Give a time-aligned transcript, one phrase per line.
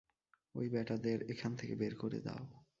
[0.55, 2.43] ঐ ব্যাটাদের এখান থেকে বের করে দাও!